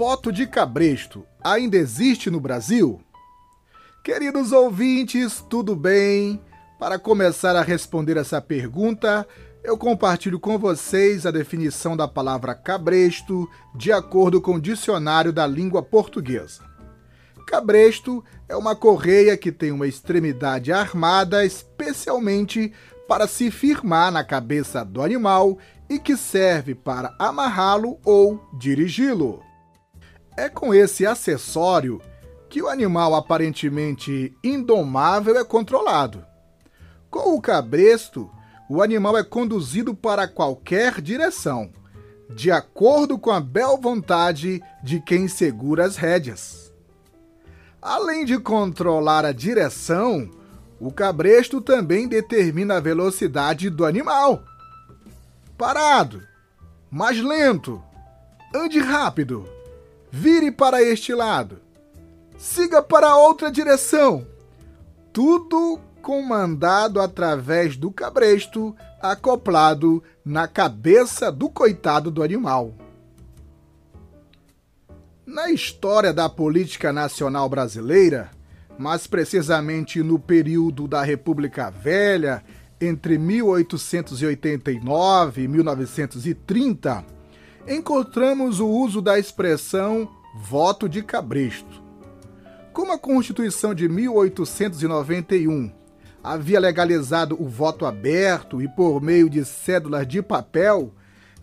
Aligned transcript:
voto 0.00 0.32
de 0.32 0.46
cabresto 0.46 1.26
ainda 1.44 1.76
existe 1.76 2.30
no 2.30 2.40
Brasil? 2.40 3.02
Queridos 4.02 4.50
ouvintes, 4.50 5.44
tudo 5.46 5.76
bem? 5.76 6.40
Para 6.78 6.98
começar 6.98 7.54
a 7.54 7.60
responder 7.60 8.16
essa 8.16 8.40
pergunta, 8.40 9.28
eu 9.62 9.76
compartilho 9.76 10.40
com 10.40 10.58
vocês 10.58 11.26
a 11.26 11.30
definição 11.30 11.98
da 11.98 12.08
palavra 12.08 12.54
cabresto 12.54 13.46
de 13.74 13.92
acordo 13.92 14.40
com 14.40 14.54
o 14.54 14.60
dicionário 14.60 15.34
da 15.34 15.46
língua 15.46 15.82
portuguesa. 15.82 16.62
Cabresto 17.46 18.24
é 18.48 18.56
uma 18.56 18.74
correia 18.74 19.36
que 19.36 19.52
tem 19.52 19.70
uma 19.70 19.86
extremidade 19.86 20.72
armada 20.72 21.44
especialmente 21.44 22.72
para 23.06 23.26
se 23.26 23.50
firmar 23.50 24.10
na 24.10 24.24
cabeça 24.24 24.82
do 24.82 25.02
animal 25.02 25.58
e 25.90 25.98
que 25.98 26.16
serve 26.16 26.74
para 26.74 27.14
amarrá-lo 27.18 27.98
ou 28.02 28.42
dirigi-lo. 28.58 29.49
É 30.40 30.48
com 30.48 30.72
esse 30.72 31.04
acessório 31.04 32.00
que 32.48 32.62
o 32.62 32.68
animal 32.68 33.14
aparentemente 33.14 34.34
indomável 34.42 35.38
é 35.38 35.44
controlado. 35.44 36.24
Com 37.10 37.34
o 37.34 37.40
cabresto, 37.42 38.30
o 38.66 38.80
animal 38.80 39.18
é 39.18 39.22
conduzido 39.22 39.94
para 39.94 40.26
qualquer 40.26 41.02
direção, 41.02 41.70
de 42.34 42.50
acordo 42.50 43.18
com 43.18 43.30
a 43.30 43.38
bel 43.38 43.76
vontade 43.76 44.62
de 44.82 44.98
quem 44.98 45.28
segura 45.28 45.84
as 45.84 45.96
rédeas. 45.96 46.72
Além 47.82 48.24
de 48.24 48.38
controlar 48.38 49.26
a 49.26 49.32
direção, 49.32 50.30
o 50.80 50.90
cabresto 50.90 51.60
também 51.60 52.08
determina 52.08 52.78
a 52.78 52.80
velocidade 52.80 53.68
do 53.68 53.84
animal. 53.84 54.42
Parado, 55.58 56.22
mais 56.90 57.22
lento, 57.22 57.82
ande 58.54 58.78
rápido, 58.80 59.46
vire 60.10 60.50
para 60.50 60.82
este 60.82 61.14
lado, 61.14 61.60
siga 62.36 62.82
para 62.82 63.16
outra 63.16 63.50
direção. 63.50 64.26
Tudo 65.12 65.80
comandado 66.00 67.00
através 67.00 67.76
do 67.76 67.90
cabresto 67.90 68.74
acoplado 69.00 70.02
na 70.24 70.48
cabeça 70.48 71.30
do 71.30 71.48
coitado 71.48 72.10
do 72.10 72.22
animal. 72.22 72.74
Na 75.26 75.50
história 75.50 76.12
da 76.12 76.28
política 76.28 76.92
nacional 76.92 77.48
brasileira, 77.48 78.30
mais 78.78 79.06
precisamente 79.06 80.02
no 80.02 80.18
período 80.18 80.88
da 80.88 81.02
República 81.02 81.70
Velha, 81.70 82.42
entre 82.80 83.18
1889 83.18 85.42
e 85.42 85.48
1930, 85.48 87.04
encontramos 87.66 88.60
o 88.60 88.68
uso 88.68 89.00
da 89.00 89.18
expressão 89.18 90.08
voto 90.34 90.88
de 90.88 91.02
cabresto. 91.02 91.82
Como 92.72 92.92
a 92.92 92.98
Constituição 92.98 93.74
de 93.74 93.88
1891 93.88 95.72
havia 96.22 96.60
legalizado 96.60 97.36
o 97.40 97.48
voto 97.48 97.84
aberto 97.84 98.60
e 98.62 98.68
por 98.68 99.00
meio 99.00 99.28
de 99.28 99.44
cédulas 99.44 100.06
de 100.06 100.22
papel, 100.22 100.94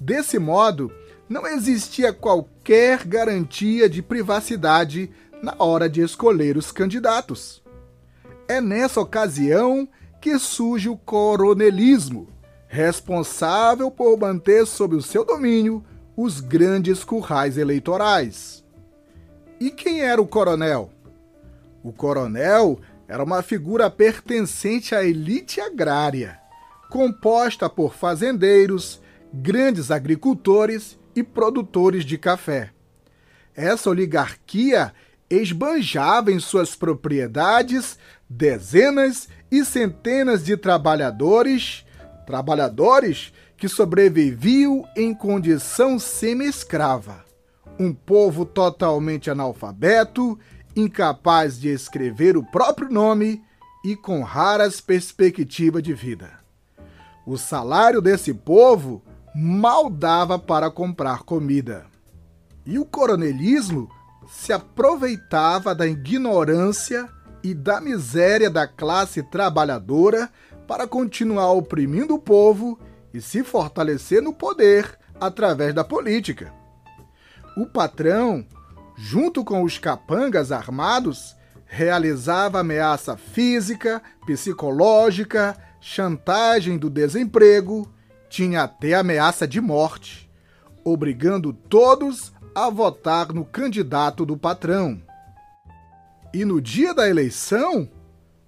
desse 0.00 0.38
modo, 0.38 0.92
não 1.28 1.46
existia 1.46 2.12
qualquer 2.12 3.04
garantia 3.04 3.88
de 3.88 4.02
privacidade 4.02 5.10
na 5.42 5.54
hora 5.58 5.88
de 5.88 6.00
escolher 6.00 6.56
os 6.56 6.70
candidatos. 6.70 7.62
É 8.46 8.60
nessa 8.60 9.00
ocasião 9.00 9.88
que 10.20 10.38
surge 10.38 10.88
o 10.88 10.96
coronelismo, 10.96 12.28
responsável 12.68 13.90
por 13.90 14.18
manter 14.18 14.66
sob 14.66 14.96
o 14.96 15.02
seu 15.02 15.24
domínio 15.24 15.84
os 16.16 16.40
grandes 16.40 17.02
currais 17.02 17.58
eleitorais. 17.58 18.64
E 19.60 19.70
quem 19.70 20.02
era 20.02 20.20
o 20.20 20.26
coronel? 20.26 20.90
O 21.82 21.92
coronel 21.92 22.80
era 23.06 23.22
uma 23.22 23.42
figura 23.42 23.90
pertencente 23.90 24.94
à 24.94 25.04
elite 25.04 25.60
agrária, 25.60 26.38
composta 26.90 27.68
por 27.68 27.94
fazendeiros, 27.94 29.00
grandes 29.32 29.90
agricultores 29.90 30.98
e 31.14 31.22
produtores 31.22 32.04
de 32.04 32.16
café. 32.16 32.70
Essa 33.54 33.90
oligarquia 33.90 34.92
esbanjava 35.28 36.32
em 36.32 36.38
suas 36.38 36.74
propriedades 36.74 37.98
dezenas 38.28 39.28
e 39.50 39.64
centenas 39.64 40.44
de 40.44 40.56
trabalhadores, 40.56 41.84
trabalhadores 42.26 43.32
que 43.56 43.68
sobreviviam 43.68 44.84
em 44.96 45.14
condição 45.14 45.98
semi-escrava. 45.98 47.24
Um 47.78 47.92
povo 47.92 48.44
totalmente 48.44 49.30
analfabeto 49.30 50.38
incapaz 50.76 51.58
de 51.58 51.68
escrever 51.68 52.36
o 52.36 52.42
próprio 52.42 52.90
nome 52.90 53.42
e 53.84 53.94
com 53.94 54.22
raras 54.22 54.80
perspectivas 54.80 55.82
de 55.82 55.94
vida. 55.94 56.30
O 57.26 57.36
salário 57.36 58.00
desse 58.00 58.34
povo 58.34 59.02
mal 59.34 59.88
dava 59.88 60.38
para 60.38 60.70
comprar 60.70 61.22
comida. 61.22 61.86
E 62.66 62.78
o 62.78 62.84
coronelismo 62.84 63.88
se 64.28 64.52
aproveitava 64.52 65.74
da 65.74 65.86
ignorância 65.86 67.08
e 67.42 67.52
da 67.52 67.80
miséria 67.80 68.48
da 68.48 68.66
classe 68.66 69.22
trabalhadora 69.22 70.30
para 70.66 70.86
continuar 70.86 71.52
oprimindo 71.52 72.14
o 72.14 72.18
povo 72.18 72.78
e 73.14 73.20
se 73.20 73.42
fortalecer 73.42 74.20
no 74.20 74.34
poder 74.34 74.98
através 75.18 75.72
da 75.72 75.82
política. 75.82 76.52
O 77.56 77.64
patrão 77.64 78.44
junto 78.96 79.44
com 79.44 79.62
os 79.62 79.78
capangas 79.78 80.52
armados, 80.52 81.36
realizava 81.66 82.60
ameaça 82.60 83.16
física, 83.16 84.02
psicológica, 84.26 85.56
chantagem 85.80 86.78
do 86.78 86.88
desemprego, 86.88 87.90
tinha 88.28 88.62
até 88.62 88.94
ameaça 88.94 89.46
de 89.46 89.60
morte, 89.60 90.30
obrigando 90.84 91.52
todos 91.52 92.32
a 92.54 92.70
votar 92.70 93.32
no 93.32 93.44
candidato 93.44 94.24
do 94.24 94.36
patrão. 94.36 95.00
E 96.32 96.44
no 96.44 96.60
dia 96.60 96.94
da 96.94 97.08
eleição, 97.08 97.88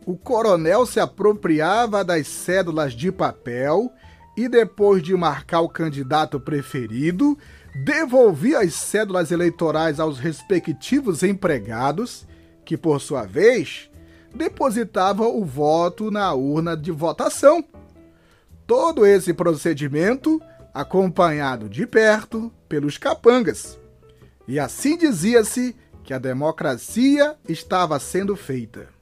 o 0.05 0.16
coronel 0.16 0.87
se 0.87 1.00
apropriava 1.00 2.05
das 2.05 2.26
cédulas 2.26 2.93
de 2.93 3.10
papel 3.10 3.93
e, 4.37 4.49
depois 4.49 5.03
de 5.03 5.15
marcar 5.15 5.61
o 5.61 5.69
candidato 5.69 6.39
preferido, 6.39 7.39
devolvia 7.85 8.61
as 8.61 8.75
cédulas 8.75 9.31
eleitorais 9.31 9.99
aos 9.99 10.19
respectivos 10.19 11.23
empregados, 11.23 12.27
que 12.65 12.77
por 12.77 13.01
sua 13.01 13.25
vez 13.25 13.91
depositavam 14.35 15.37
o 15.37 15.45
voto 15.45 16.11
na 16.11 16.35
urna 16.35 16.77
de 16.77 16.91
votação. 16.91 17.65
Todo 18.67 19.07
esse 19.07 19.33
procedimento 19.33 20.41
acompanhado 20.75 21.69
de 21.69 21.87
perto 21.87 22.53
pelos 22.69 22.99
capangas. 22.99 23.79
E 24.47 24.61
assim 24.61 24.99
dizia-se 24.99 25.75
que 26.05 26.13
a 26.13 26.19
democracia 26.19 27.35
estava 27.49 27.99
sendo 27.99 28.37
feita. 28.37 28.95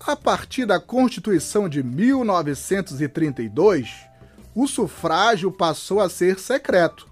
A 0.00 0.14
partir 0.14 0.66
da 0.66 0.78
Constituição 0.78 1.68
de 1.68 1.82
1932, 1.82 4.06
o 4.56 4.66
sufrágio 4.66 5.52
passou 5.52 6.00
a 6.00 6.08
ser 6.08 6.38
secreto 6.38 7.06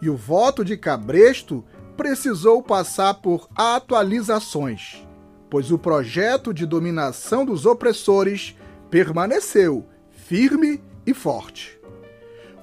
e 0.00 0.08
o 0.08 0.16
voto 0.16 0.64
de 0.64 0.78
Cabresto 0.78 1.62
precisou 1.94 2.62
passar 2.62 3.14
por 3.14 3.46
atualizações, 3.54 5.06
pois 5.50 5.70
o 5.70 5.78
projeto 5.78 6.54
de 6.54 6.64
dominação 6.64 7.44
dos 7.44 7.66
opressores 7.66 8.56
permaneceu 8.90 9.86
firme 10.10 10.82
e 11.04 11.12
forte. 11.12 11.78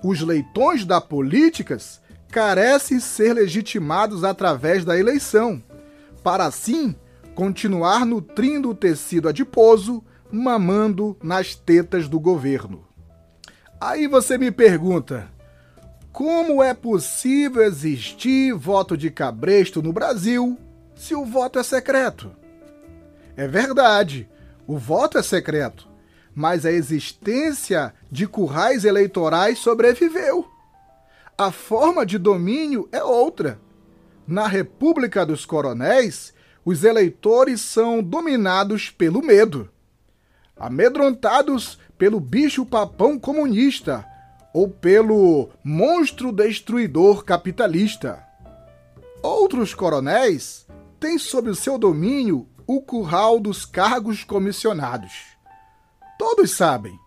Os 0.04 0.22
leitões 0.22 0.84
da 0.84 1.00
políticas 1.00 2.02
carecem 2.32 3.00
ser 3.00 3.34
legitimados 3.34 4.24
através 4.24 4.84
da 4.84 4.98
eleição, 4.98 5.62
para 6.24 6.46
assim 6.46 6.96
continuar 7.36 8.04
nutrindo 8.04 8.72
o 8.72 8.76
tecido 8.76 9.30
adiposo, 9.30 10.04
mamando 10.32 11.16
nas 11.22 11.54
tetas 11.54 12.10
do 12.10 12.20
governo. 12.20 12.87
Aí 13.80 14.08
você 14.08 14.40
me 14.40 14.50
pergunta, 14.52 15.32
como 16.12 16.64
é 16.64 16.74
possível 16.74 17.62
existir 17.62 18.52
voto 18.52 18.98
de 18.98 19.12
cabresto 19.12 19.84
no 19.84 19.94
Brasil 19.94 20.58
se 20.96 21.14
o 21.14 21.24
voto 21.24 21.60
é 21.60 21.64
secreto? 21.64 22.32
É 23.36 23.48
verdade, 23.48 24.28
o 24.66 24.80
voto 24.80 25.20
é 25.20 25.22
secreto, 25.22 25.88
mas 26.34 26.66
a 26.66 26.72
existência 26.72 27.94
de 28.12 28.26
currais 28.26 28.84
eleitorais 28.84 29.60
sobreviveu. 29.60 30.48
A 31.38 31.52
forma 31.52 32.04
de 32.04 32.18
domínio 32.18 32.90
é 32.92 33.04
outra. 33.04 33.60
Na 34.26 34.48
República 34.48 35.24
dos 35.24 35.46
Coronéis, 35.46 36.34
os 36.66 36.84
eleitores 36.84 37.62
são 37.62 38.02
dominados 38.02 38.90
pelo 38.90 39.22
medo, 39.22 39.70
amedrontados 40.60 41.78
pelo 41.98 42.20
bicho-papão 42.20 43.18
comunista 43.20 44.06
ou 44.54 44.70
pelo 44.70 45.50
monstro 45.64 46.32
destruidor 46.32 47.24
capitalista. 47.24 48.24
Outros 49.22 49.74
coronéis 49.74 50.66
têm 51.00 51.18
sob 51.18 51.50
o 51.50 51.56
seu 51.56 51.78
domínio 51.78 52.48
o 52.66 52.82
curral 52.82 53.40
dos 53.40 53.66
cargos 53.66 54.24
comissionados. 54.24 55.14
Todos 56.20 56.52
sabem, 56.52 57.00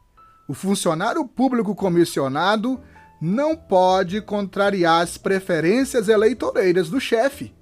o 0.48 0.54
funcionário 0.54 1.24
público 1.26 1.74
comissionado 1.74 2.80
não 3.20 3.54
pode 3.54 4.20
contrariar 4.22 5.02
as 5.02 5.18
preferências 5.18 6.08
eleitoreiras 6.08 6.88
do 6.88 6.98
chefe. 6.98 7.54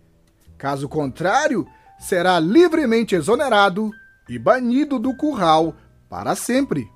Caso 0.56 0.88
contrário, 0.88 1.67
será 1.99 2.38
livremente 2.38 3.14
exonerado 3.14 3.90
e 4.28 4.38
banido 4.38 4.98
do 4.98 5.14
curral 5.14 5.75
para 6.08 6.34
sempre. 6.34 6.88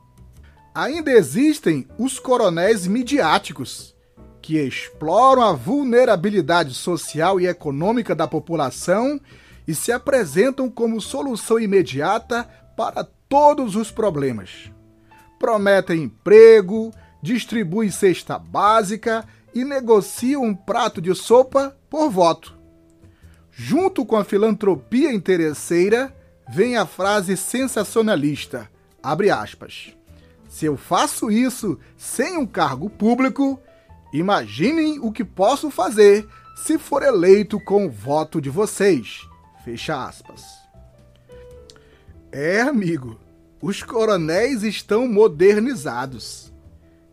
Ainda 0.75 1.11
existem 1.11 1.87
os 1.99 2.19
coronéis 2.19 2.87
midiáticos, 2.87 3.94
que 4.40 4.58
exploram 4.58 5.43
a 5.43 5.52
vulnerabilidade 5.52 6.75
social 6.75 7.40
e 7.40 7.46
econômica 7.46 8.14
da 8.14 8.26
população 8.26 9.20
e 9.67 9.75
se 9.75 9.93
apresentam 9.93 10.69
como 10.69 11.00
solução 11.00 11.58
imediata 11.58 12.49
para 12.76 13.05
todos 13.29 13.76
os 13.76 13.90
problemas. 13.90 14.70
Prometem 15.38 16.05
emprego, 16.05 16.93
distribuem 17.23 17.90
cesta 17.90 18.38
básica 18.38 19.25
e 19.55 19.64
negociam 19.64 20.43
um 20.43 20.55
prato 20.55 21.00
de 21.00 21.14
sopa 21.14 21.76
por 21.88 22.11
voto. 22.11 22.58
Junto 23.50 24.05
com 24.05 24.17
a 24.17 24.25
filantropia 24.25 25.12
interesseira, 25.12 26.14
vem 26.49 26.77
a 26.77 26.87
frase 26.87 27.37
sensacionalista, 27.37 28.71
abre 29.03 29.31
aspas. 29.31 29.94
Se 30.49 30.67
eu 30.67 30.77
faço 30.77 31.31
isso 31.31 31.79
sem 31.97 32.37
um 32.37 32.47
cargo 32.47 32.91
público, 32.91 33.59
imaginem 34.12 34.99
o 35.00 35.11
que 35.11 35.25
posso 35.25 35.71
fazer 35.71 36.29
se 36.55 36.79
for 36.79 37.03
eleito 37.03 37.59
com 37.59 37.87
o 37.87 37.91
voto 37.91 38.41
de 38.41 38.50
vocês. 38.50 39.27
Fecha 39.65 40.05
aspas. 40.05 40.43
É, 42.31 42.61
amigo, 42.61 43.19
os 43.61 43.83
coronéis 43.83 44.62
estão 44.62 45.06
modernizados. 45.09 46.53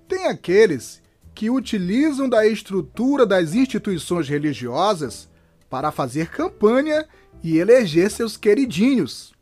Tem 0.08 0.28
aqueles 0.28 1.02
que 1.34 1.50
utilizam 1.50 2.28
da 2.28 2.46
estrutura 2.46 3.26
das 3.26 3.54
instituições 3.54 4.28
religiosas 4.28 5.30
para 5.70 5.92
fazer 5.92 6.30
campanha 6.30 7.08
e 7.44 7.58
eleger 7.58 8.10
seus 8.12 8.38
queridinhos. 8.38 9.34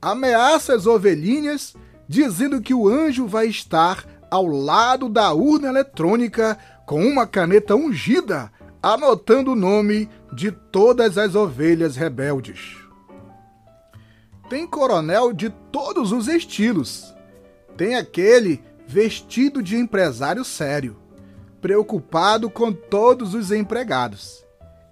Ameaça 0.00 0.74
as 0.74 0.86
ovelhinhas 0.86 1.74
dizendo 2.08 2.60
que 2.60 2.74
o 2.74 2.88
anjo 2.88 3.26
vai 3.26 3.46
estar 3.46 4.04
ao 4.30 4.46
lado 4.46 5.08
da 5.08 5.32
urna 5.32 5.68
eletrônica 5.68 6.58
com 6.86 7.02
uma 7.04 7.26
caneta 7.26 7.74
ungida, 7.74 8.50
anotando 8.82 9.52
o 9.52 9.56
nome 9.56 10.08
de 10.32 10.50
todas 10.50 11.16
as 11.16 11.34
ovelhas 11.34 11.96
rebeldes. 11.96 12.76
Tem 14.48 14.66
coronel 14.66 15.32
de 15.32 15.48
todos 15.48 16.12
os 16.12 16.28
estilos. 16.28 17.14
Tem 17.76 17.96
aquele 17.96 18.62
vestido 18.86 19.62
de 19.62 19.76
empresário 19.76 20.44
sério, 20.44 20.96
preocupado 21.60 22.50
com 22.50 22.72
todos 22.72 23.34
os 23.34 23.50
empregados. 23.50 24.44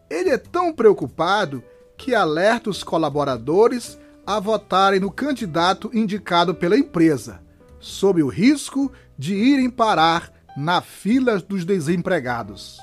Ele 0.08 0.30
é 0.30 0.38
tão 0.38 0.72
preocupado 0.72 1.62
que 2.02 2.16
alerta 2.16 2.68
os 2.68 2.82
colaboradores 2.82 3.96
a 4.26 4.40
votarem 4.40 4.98
no 4.98 5.08
candidato 5.08 5.88
indicado 5.94 6.52
pela 6.52 6.76
empresa, 6.76 7.40
sob 7.78 8.20
o 8.20 8.26
risco 8.26 8.90
de 9.16 9.36
irem 9.36 9.70
parar 9.70 10.32
na 10.56 10.80
fila 10.80 11.38
dos 11.38 11.64
desempregados. 11.64 12.80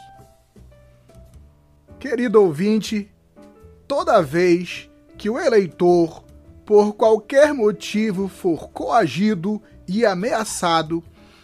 Querido 2.00 2.42
ouvinte, 2.42 3.12
toda 3.86 4.22
vez 4.22 4.90
que 5.18 5.30
o 5.30 5.38
eleitor, 5.38 6.24
por 6.66 6.94
qualquer 6.94 7.54
motivo, 7.54 8.30
for 8.30 8.70
coagido 8.70 9.62
e 9.86 10.06
ameaçado, 10.06 11.04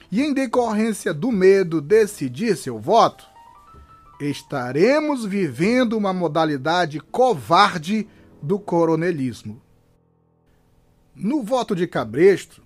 e 0.10 0.22
em 0.22 0.34
decorrência 0.34 1.14
do 1.14 1.30
medo 1.30 1.82
decidir 1.82 2.56
seu 2.56 2.80
voto, 2.80 3.35
estaremos 4.20 5.26
vivendo 5.26 5.94
uma 5.94 6.14
modalidade 6.14 7.00
covarde 7.00 8.08
do 8.42 8.60
coronelismo. 8.60 9.62
No 11.16 11.44
voto 11.44 11.76
de 11.76 11.88
Cabresto, 11.88 12.62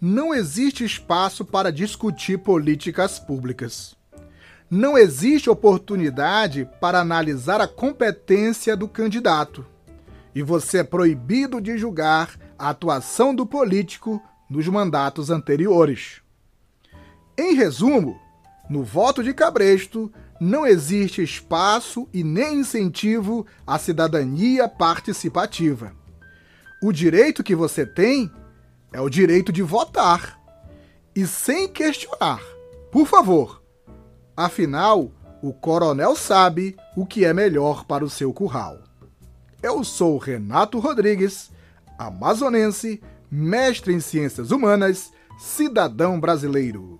não 0.00 0.34
existe 0.34 0.84
espaço 0.84 1.44
para 1.44 1.72
discutir 1.72 2.38
políticas 2.38 3.18
públicas 3.18 3.96
não 4.74 4.96
existe 4.96 5.50
oportunidade 5.50 6.66
para 6.80 6.98
analisar 6.98 7.60
a 7.60 7.68
competência 7.68 8.74
do 8.74 8.88
candidato. 8.88 9.66
E 10.34 10.42
você 10.42 10.78
é 10.78 10.82
proibido 10.82 11.60
de 11.60 11.76
julgar 11.76 12.30
a 12.58 12.70
atuação 12.70 13.34
do 13.34 13.44
político 13.44 14.18
nos 14.48 14.66
mandatos 14.68 15.28
anteriores. 15.28 16.22
Em 17.36 17.54
resumo, 17.54 18.18
no 18.70 18.82
voto 18.82 19.22
de 19.22 19.34
Cabresto 19.34 20.10
não 20.42 20.66
existe 20.66 21.22
espaço 21.22 22.08
e 22.12 22.22
nem 22.24 22.60
incentivo 22.60 23.46
à 23.66 23.78
cidadania 23.78 24.68
participativa. 24.68 25.94
O 26.82 26.92
direito 26.92 27.42
que 27.42 27.54
você 27.54 27.86
tem 27.86 28.30
é 28.92 29.00
o 29.00 29.08
direito 29.08 29.52
de 29.52 29.62
votar. 29.62 30.40
E 31.14 31.26
sem 31.26 31.68
questionar. 31.68 32.40
Por 32.90 33.06
favor, 33.06 33.62
Afinal, 34.36 35.12
o 35.42 35.52
coronel 35.52 36.16
sabe 36.16 36.74
o 36.96 37.04
que 37.04 37.24
é 37.24 37.34
melhor 37.34 37.84
para 37.84 38.04
o 38.04 38.08
seu 38.08 38.32
curral. 38.32 38.78
Eu 39.62 39.84
sou 39.84 40.16
Renato 40.16 40.78
Rodrigues, 40.78 41.50
amazonense, 41.98 43.02
mestre 43.30 43.92
em 43.92 44.00
ciências 44.00 44.50
humanas, 44.50 45.12
cidadão 45.38 46.18
brasileiro. 46.18 46.98